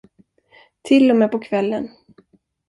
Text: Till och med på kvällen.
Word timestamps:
Till 0.81 1.11
och 1.11 1.17
med 1.17 1.31
på 1.31 1.39
kvällen. 1.39 1.89